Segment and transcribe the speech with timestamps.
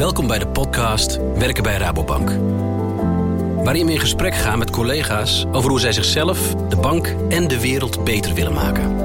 [0.00, 2.30] Welkom bij de podcast Werken bij Rabobank.
[3.64, 7.60] Waarin we in gesprek gaan met collega's over hoe zij zichzelf, de bank en de
[7.60, 8.98] wereld beter willen maken.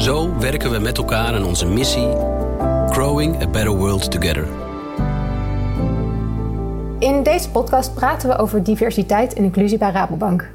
[0.00, 2.08] Zo werken we met elkaar aan onze missie:
[2.88, 4.46] Growing a Better World Together.
[6.98, 10.50] In deze podcast praten we over diversiteit en inclusie bij Rabobank.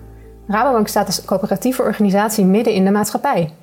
[0.48, 3.54] Rabobank staat als coöperatieve organisatie midden in de maatschappij.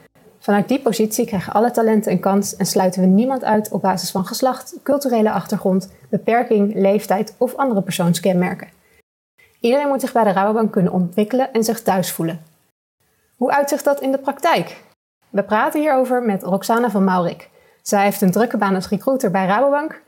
[0.45, 4.11] Vanuit die positie krijgen alle talenten een kans en sluiten we niemand uit op basis
[4.11, 8.69] van geslacht, culturele achtergrond, beperking, leeftijd of andere persoonskenmerken.
[9.61, 12.43] Iedereen moet zich bij de Rabobank kunnen ontwikkelen en zich thuis voelen.
[13.37, 14.83] Hoe uitzicht dat in de praktijk?
[15.31, 17.51] We praten hierover met Roxana van Maurik.
[17.83, 20.03] Zij heeft een drukke baan als recruiter bij Rabobank,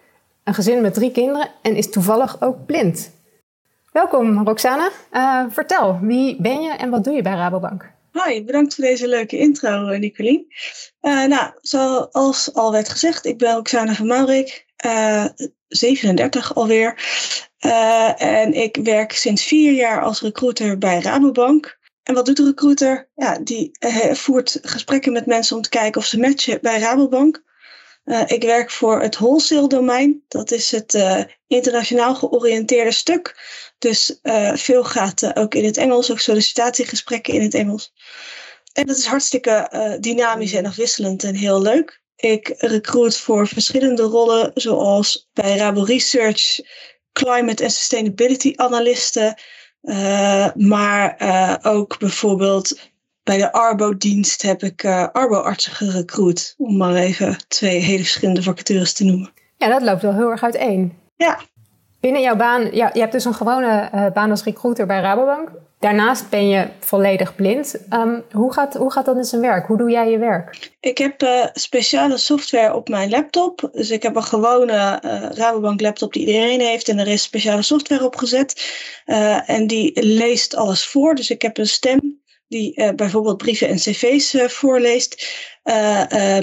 [0.45, 3.11] een gezin met drie kinderen en is toevallig ook blind.
[3.93, 4.89] Welkom Roxana.
[5.13, 7.95] Uh, vertel, wie ben je en wat doe je bij Rabobank?
[8.16, 10.47] Hoi, bedankt voor deze leuke intro, eh, Nicolien.
[11.02, 15.24] Uh, nou, zoals al werd gezegd, ik ben Oksana van Maurik, uh,
[15.68, 17.04] 37 alweer.
[17.60, 21.79] Uh, en ik werk sinds vier jaar als recruiter bij Rabobank.
[22.02, 23.09] En wat doet de recruiter?
[23.15, 23.71] Ja, die
[24.13, 27.43] voert gesprekken met mensen om te kijken of ze matchen bij Rabobank.
[28.26, 30.23] Ik werk voor het wholesale domein.
[30.29, 30.99] Dat is het
[31.46, 33.35] internationaal georiënteerde stuk
[33.79, 37.93] dus uh, veel gaat ook in het Engels, ook sollicitatiegesprekken in het Engels.
[38.73, 39.68] En dat is hartstikke
[40.01, 42.01] dynamisch en afwisselend en heel leuk.
[42.16, 46.60] Ik recruit voor verschillende rollen, zoals bij Rabo Research,
[47.13, 49.41] climate en sustainability analisten.
[50.54, 51.18] maar
[51.63, 52.79] ook bijvoorbeeld
[53.27, 56.55] bij de Arbo-dienst heb ik Arbo-artsen gerecruit.
[56.59, 59.30] Om maar even twee hele verschillende vacatures te noemen.
[59.57, 60.93] Ja, dat loopt wel heel erg uiteen.
[61.16, 61.41] Ja,
[62.07, 65.50] Binnen jouw baan, ja, je hebt dus een gewone uh, baan als recruiter bij Rabobank.
[65.78, 67.77] Daarnaast ben je volledig blind.
[67.91, 69.66] Um, hoe, gaat, hoe gaat dat in zijn werk?
[69.66, 70.71] Hoe doe jij je werk?
[70.81, 73.69] Ik heb uh, speciale software op mijn laptop.
[73.72, 76.88] Dus ik heb een gewone uh, Rabobank laptop die iedereen heeft.
[76.88, 78.75] En er is speciale software op gezet.
[79.47, 81.14] en die leest alles voor.
[81.14, 85.26] Dus ik heb een stem die bijvoorbeeld brieven en cv's voorleest.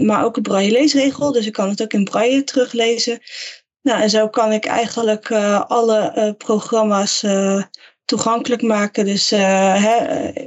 [0.02, 1.32] maar ook een braille leesregel.
[1.32, 3.20] Dus ik kan het ook in braille teruglezen.
[3.82, 5.32] Nou, en zo kan ik eigenlijk
[5.68, 7.26] alle programma's
[8.06, 9.06] toegankelijk maken.
[9.06, 9.98] Dus hè,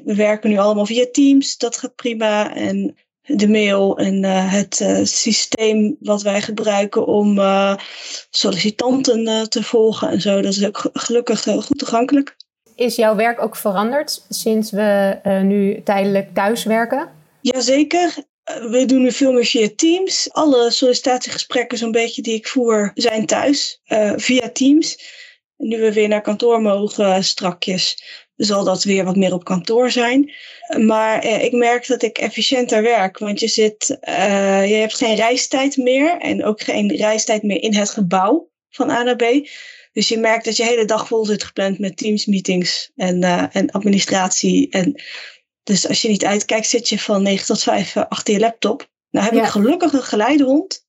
[0.05, 2.55] we werken nu allemaal via Teams, dat gaat prima.
[2.55, 7.41] En de mail en het systeem wat wij gebruiken om
[8.31, 12.37] sollicitanten te volgen en zo, dat is ook gelukkig goed toegankelijk.
[12.77, 17.09] Is jouw werk ook veranderd sinds we nu tijdelijk thuis werken?
[17.41, 18.15] Jazeker.
[18.47, 20.33] Eh, we doen nu veel meer via Teams.
[20.33, 24.99] Alle sollicitatiegesprekken zo'n beetje die ik voer zijn thuis uh, via Teams.
[25.57, 28.03] Nu we weer naar kantoor mogen strakjes,
[28.37, 30.33] zal dat weer wat meer op kantoor zijn.
[30.79, 35.17] Maar eh, ik merk dat ik efficiënter werk, want je, zit, uh, je hebt geen
[35.17, 39.25] reistijd meer en ook geen reistijd meer in het gebouw van A naar B.
[39.97, 43.57] Dus je merkt dat je hele dag vol zit gepland met Teams meetings en, uh,
[43.57, 45.03] en administratie en
[45.63, 48.91] dus als je niet uitkijkt, zit je van 9 tot 5 achter je laptop.
[49.11, 50.86] Nou heb ik gelukkig een geleidehond.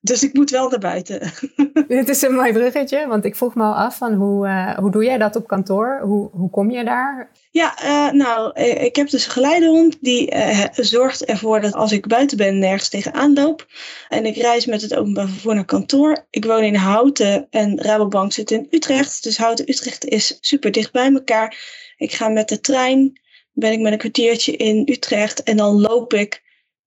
[0.00, 1.32] Dus ik moet wel naar buiten.
[1.88, 4.90] Dit is een mooi bruggetje, want ik vroeg me al af van hoe, uh, hoe
[4.90, 6.00] doe jij dat op kantoor?
[6.02, 7.30] Hoe, hoe kom je daar?
[7.50, 11.92] Ja, uh, nou, eh, ik heb dus een geleidehond die uh, zorgt ervoor dat als
[11.92, 13.66] ik buiten ben nergens tegenaan loop.
[14.08, 16.26] En ik reis met het openbaar vervoer naar kantoor.
[16.30, 19.22] Ik woon in Houten en Rabobank zit in Utrecht.
[19.22, 21.56] Dus Houten-Utrecht is super dicht bij elkaar.
[21.96, 23.20] Ik ga met de trein
[23.52, 26.42] ben ik met een kwartiertje in Utrecht en dan loop ik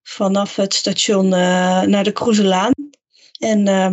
[0.07, 2.71] vanaf het station uh, naar de Kroeselaan.
[3.39, 3.91] En uh,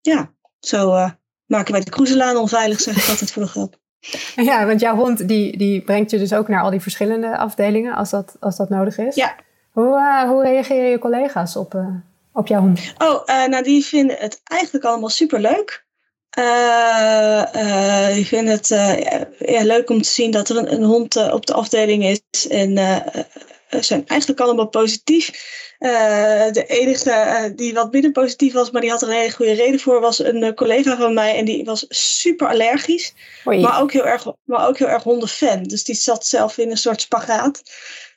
[0.00, 1.10] ja, zo uh,
[1.46, 3.76] maken wij de Kroeselaan onveilig, zeg ik altijd voor de grap.
[4.36, 7.94] Ja, want jouw hond die, die brengt je dus ook naar al die verschillende afdelingen
[7.94, 9.14] als dat, als dat nodig is.
[9.14, 9.34] Ja.
[9.70, 11.82] Hoe, hoe reageren je collega's op,
[12.32, 12.94] op jouw hond?
[12.98, 15.84] Oh, nou die vinden het eigenlijk allemaal super leuk.
[16.38, 19.00] Uh, uh, ik vind het uh,
[19.38, 22.48] ja, leuk om te zien dat er een, een hond op de afdeling is.
[22.48, 22.76] En
[23.82, 25.30] zijn eigenlijk allemaal positief.
[26.52, 29.80] de enige die wat minder positief was, maar die had er een hele goede reden
[29.80, 31.36] voor, was een collega van mij.
[31.36, 33.14] En die was super allergisch.
[33.44, 35.62] Maar ook, heel erg, maar ook heel erg hondenfan.
[35.62, 37.62] Dus die zat zelf in een soort spagaat.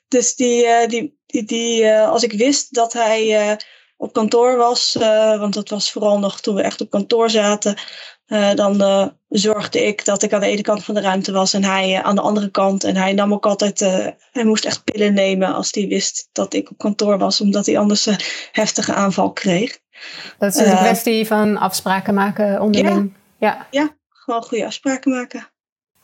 [0.08, 3.56] Dus die, die, die, die als ik wist dat hij
[3.96, 4.96] op kantoor was,
[5.38, 7.78] want dat was vooral nog toen we echt op kantoor zaten,
[8.28, 11.54] uh, dan uh, zorgde ik dat ik aan de ene kant van de ruimte was
[11.54, 12.84] en hij aan de andere kant.
[12.84, 13.80] En hij nam ook altijd,
[14.32, 17.78] hij moest echt pillen nemen als hij wist dat ik op kantoor was, omdat hij
[17.78, 18.20] anders een
[18.52, 19.78] heftige aanval kreeg.
[20.38, 23.12] Dat is een kwestie van afspraken maken onderling.
[23.38, 23.82] Ja, ja.
[23.82, 25.48] ja, gewoon goede afspraken maken.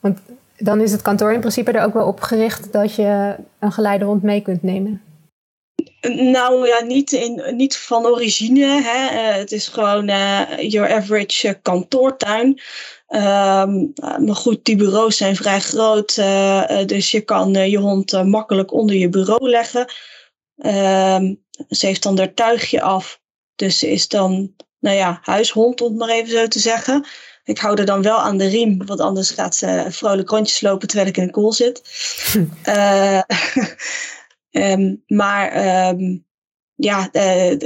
[0.00, 0.18] Want
[0.56, 4.22] dan is het kantoor in principe er ook wel op gericht dat je een geleidehond
[4.22, 5.02] mee kunt nemen.
[6.08, 8.82] Nou ja, niet, in, niet van origine.
[8.82, 9.30] Hè.
[9.30, 12.60] Uh, het is gewoon uh, your average kantoortuin.
[13.08, 16.14] Um, maar goed, die bureaus zijn vrij groot.
[16.86, 19.92] dus je kan je hond makkelijk onder je bureau leggen.
[20.56, 23.20] Um, ze heeft dan haar tuigje af.
[23.54, 27.06] Dus ze is dan, nou ja, huishond, om het maar even zo te zeggen.
[27.44, 30.88] Ik hou er dan wel aan de riem, want anders gaat ze vrolijk rondjes lopen
[30.88, 31.82] terwijl ik in de koel zit.
[32.68, 33.20] uh,
[34.56, 36.24] um, maar um,
[36.76, 37.56] ja, er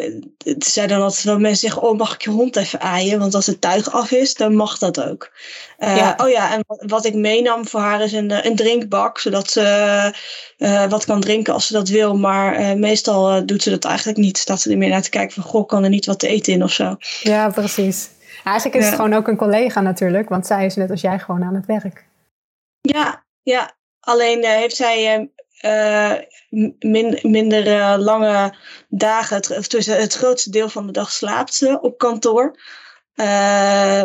[0.59, 3.19] zijn dan altijd wel mensen zeggen: Oh, mag ik je hond even aaien?
[3.19, 5.33] Want als het tuig af is, dan mag dat ook.
[5.79, 6.15] Uh, ja.
[6.17, 9.63] Oh ja, en wat ik meenam voor haar is een, een drinkbak, zodat ze
[10.59, 12.17] uh, wat kan drinken als ze dat wil.
[12.17, 14.39] Maar meestal doet ze dat eigenlijk niet.
[14.39, 16.53] Staat ze er meer naar te kijken van: Goh, kan er niet wat te eten
[16.53, 16.97] in of zo?
[17.21, 18.11] Ja, precies.
[18.45, 18.89] Eigenlijk is ja.
[18.91, 21.67] het gewoon ook een collega natuurlijk, want zij is net als jij gewoon aan het
[21.67, 22.07] werk.
[22.81, 23.77] Ja, ja.
[24.01, 25.31] alleen heeft zij
[25.65, 26.13] uh,
[26.81, 28.55] min, minder uh, lange
[28.89, 29.37] dagen.
[29.37, 32.57] Het, tussen het grootste deel van de dag slaapt ze op kantoor.
[33.15, 33.25] Uh,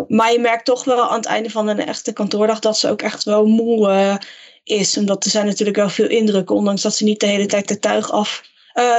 [0.07, 3.01] maar je merkt toch wel aan het einde van een echte kantoordag dat ze ook
[3.01, 4.19] echt wel moe
[4.63, 4.97] is.
[4.97, 7.79] Omdat er zijn natuurlijk wel veel indrukken, ondanks dat ze niet de hele tijd de
[7.79, 8.43] tuig af.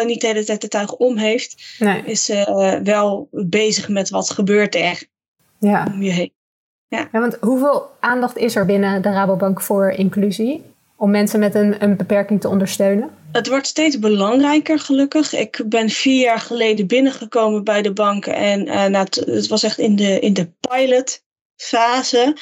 [0.05, 2.03] niet de hele tijd de tuig om heeft, nee.
[2.05, 5.03] is ze wel bezig met wat gebeurt er
[5.59, 5.87] ja.
[5.95, 6.33] om je heen.
[6.89, 7.09] Ja.
[7.13, 10.74] ja, want hoeveel aandacht is er binnen de Rabobank voor inclusie?
[11.05, 13.11] Om mensen met een, een beperking te ondersteunen?
[13.33, 15.35] Het wordt steeds belangrijker, gelukkig.
[15.35, 19.97] Ik ben vier jaar geleden binnengekomen bij de bank en uh, het, was echt in
[19.97, 22.37] de, in de pilotfase.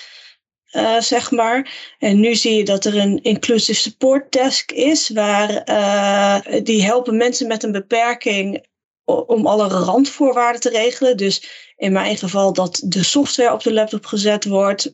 [0.72, 1.70] Uh, zeg maar.
[1.98, 7.16] En nu zie je dat er een inclusive support desk is, waar uh, die helpen
[7.16, 8.66] mensen met een beperking
[9.04, 11.16] om alle randvoorwaarden te regelen.
[11.16, 11.44] Dus
[11.76, 14.90] in mijn geval dat de software op de laptop gezet wordt,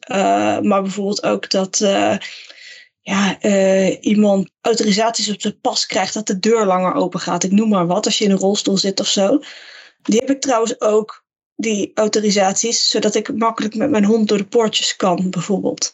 [0.63, 1.81] maar bijvoorbeeld ook dat
[3.09, 7.45] ja, uh, iemand autorisaties op zijn pas krijgt dat de deur langer open gaat.
[7.45, 9.41] Ik noem maar wat, als je in een rolstoel zit of zo.
[10.03, 11.25] Die heb ik trouwens ook,
[11.57, 15.93] die autorisaties, zodat ik makkelijk met mijn hond door de poortjes kan, bijvoorbeeld.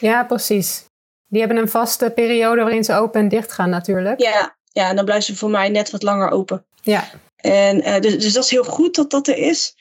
[0.00, 0.84] Ja, precies.
[1.26, 4.20] Die hebben een vaste periode waarin ze open en dicht gaan, natuurlijk.
[4.20, 6.64] Ja, ja en dan blijven ze voor mij net wat langer open.
[6.82, 7.10] Ja.
[7.36, 9.74] En, uh, dus, dus dat is heel goed dat dat er is.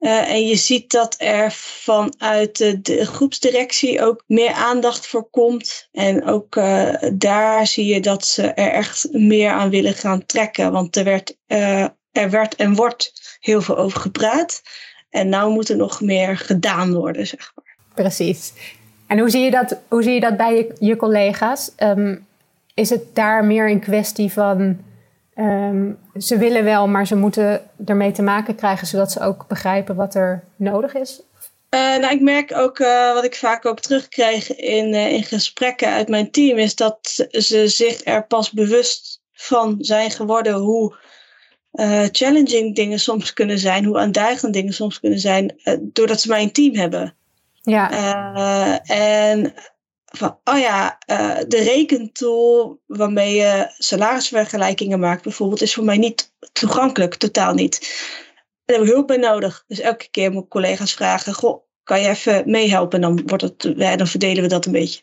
[0.00, 5.88] Uh, en je ziet dat er vanuit de, groepsdirectie ook meer aandacht voor komt.
[5.92, 10.72] En ook uh, daar zie je dat ze er echt meer aan willen gaan trekken.
[10.72, 14.62] Want er werd, uh, er werd en wordt heel veel over gepraat.
[15.10, 17.76] En nou moet er nog meer gedaan worden, zeg maar.
[17.94, 18.52] Precies.
[19.06, 21.72] En hoe zie je dat, hoe zie je dat bij je, je collega's?
[21.76, 22.26] Um,
[22.74, 24.78] is het daar meer een kwestie van
[25.40, 29.96] Um, ze willen wel, maar ze moeten ermee te maken krijgen zodat ze ook begrijpen
[29.96, 31.22] wat er nodig is.
[31.70, 35.88] Uh, nou, ik merk ook, uh, wat ik vaak ook terugkrijg in, uh, in gesprekken
[35.88, 40.94] uit mijn team, is dat ze zich er pas bewust van zijn geworden hoe
[42.12, 46.74] challenging dingen soms kunnen zijn, hoe uitdagend dingen soms kunnen zijn, doordat ze mijn team
[46.74, 47.14] hebben.
[47.62, 47.90] Ja.
[48.82, 49.54] en
[50.18, 56.32] van, oh ja, uh, de rekentool waarmee je salarisvergelijkingen maakt bijvoorbeeld, is voor mij niet
[56.52, 57.80] toegankelijk, totaal niet.
[58.64, 59.64] Daar heb ik hulp bij nodig.
[59.66, 63.02] Dus elke keer moet ik collega's vragen, goh, kan je even meehelpen?
[63.02, 65.00] En dan, wordt het, ja, dan verdelen we dat een beetje.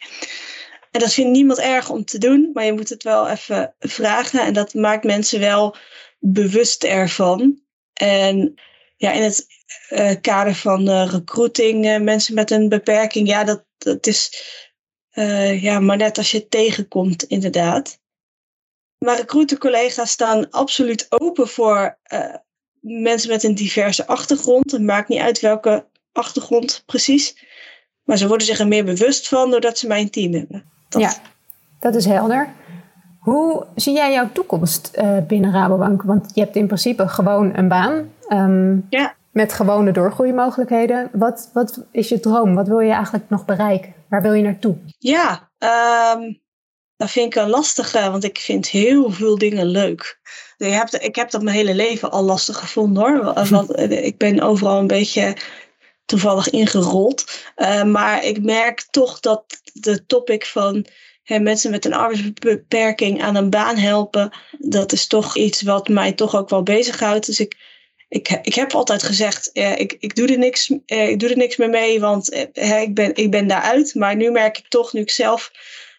[0.92, 4.40] En dat vindt niemand erg om te doen, maar je moet het wel even vragen.
[4.40, 5.76] En dat maakt mensen wel
[6.20, 7.60] bewust ervan.
[7.94, 8.54] En
[8.98, 9.48] ja, in het
[9.90, 14.44] uh, kader van recruiting, mensen met een beperking, ja, dat, dat is
[15.16, 18.00] uh, ja, maar net als je het tegenkomt, inderdaad.
[18.98, 22.36] Maar recruitercollega's staan absoluut open voor uh,
[22.80, 24.72] mensen met een diverse achtergrond.
[24.72, 27.46] Het maakt niet uit welke achtergrond precies.
[28.04, 30.66] Maar ze worden zich er meer bewust van doordat ze mijn team hebben.
[30.90, 31.02] Dat.
[31.02, 31.14] Ja,
[31.80, 32.54] dat is helder.
[33.20, 36.02] Hoe zie jij jouw toekomst uh, binnen Rabobank?
[36.02, 38.12] Want je hebt in principe gewoon een baan.
[38.30, 39.15] Um, ja.
[39.36, 41.10] Met gewone doorgroeimogelijkheden.
[41.14, 42.56] Wat, wat is je droom?
[42.56, 43.94] Wat wil je eigenlijk nog bereiken?
[44.10, 44.78] Waar wil je naartoe?
[45.00, 45.52] Ja,
[46.16, 46.42] um,
[46.98, 50.20] dat vind ik een lastige, want ik vind heel veel dingen leuk.
[50.58, 53.34] Je hebt, ik heb dat mijn hele leven al lastig gevonden hoor.
[53.50, 55.38] Want, ik ben overal een beetje
[56.06, 57.44] toevallig ingerold.
[57.56, 60.86] Uh, maar ik merk toch dat de topic van
[61.24, 66.12] hè, mensen met een arbeidsbeperking aan een baan helpen, dat is toch iets wat mij
[66.12, 67.26] toch ook wel bezighoudt.
[67.26, 67.75] Dus ik
[68.16, 71.38] ik, ik heb altijd gezegd, uh, ik, ik, doe er niks, uh, ik doe er
[71.38, 73.96] niks meer mee, want uh, ik, ben, ik ben daaruit.
[73.96, 75.52] Maar nu merk ik toch, nu ik zelf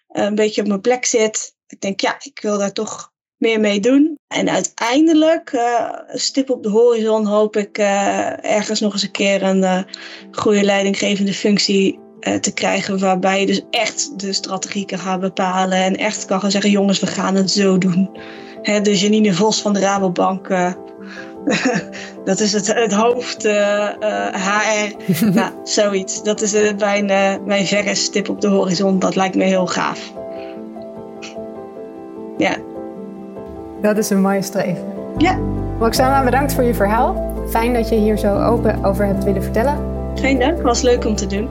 [0.08, 3.80] een beetje op mijn plek zit, ik denk, ja, ik wil daar toch meer mee
[3.80, 4.18] doen.
[4.28, 5.60] En uiteindelijk,
[6.06, 9.86] stip op de horizon, hoop ik ergens nog eens een keer een
[10.30, 11.98] goede leidinggevende functie
[12.40, 12.98] te krijgen.
[12.98, 17.00] Waarbij je dus echt de strategie kan gaan bepalen en echt kan gaan zeggen, jongens,
[17.00, 18.18] we gaan het zo doen.
[18.62, 20.48] hè, de Janine Vos van de Rabobank.
[21.46, 21.66] Uh,
[22.24, 23.42] dat is het, het hoofd
[24.32, 25.14] HR.
[25.24, 26.22] nou, zoiets.
[26.22, 27.06] Dat is mijn,
[27.44, 28.98] mijn verre stip op de horizon.
[28.98, 30.12] Dat lijkt me heel gaaf.
[32.36, 32.56] Ja.
[33.82, 34.84] Dat is een mooie streven.
[35.16, 35.38] Ja.
[35.78, 37.34] Roxana, bedankt voor je verhaal.
[37.48, 39.78] Fijn dat je hier zo open over hebt willen vertellen.
[40.14, 41.48] Geen dank, was leuk om te doen.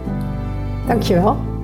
[0.88, 1.55] Dankjewel.